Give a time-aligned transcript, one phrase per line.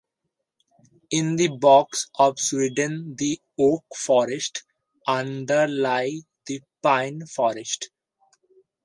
[1.11, 4.63] In the bogs of Sweden the oak forests
[5.07, 7.87] underlie the pine forests.